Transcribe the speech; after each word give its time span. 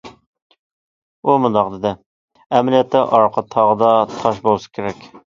ئۇ 1.25 1.33
مۇنداق 1.41 1.67
دېدى: 1.73 1.91
ئەمەلىيەتتە 2.59 3.01
ئارقا 3.17 3.43
تاغدا 3.57 3.91
تاش 4.15 4.41
بولسا 4.49 4.73
كېرەك. 4.79 5.05